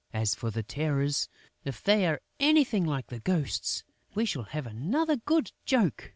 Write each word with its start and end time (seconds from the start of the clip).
As 0.13 0.33
for 0.33 0.49
the 0.49 0.63
Terrors, 0.63 1.29
if 1.63 1.83
they 1.83 2.07
are 2.07 2.21
anything 2.39 2.85
like 2.85 3.05
the 3.05 3.19
Ghosts, 3.19 3.83
we 4.15 4.25
shall 4.25 4.41
have 4.45 4.65
another 4.65 5.17
good 5.17 5.51
joke." 5.63 6.09